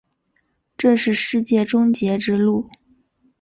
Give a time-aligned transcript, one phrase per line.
[0.77, 2.67] 这是世界终结之路。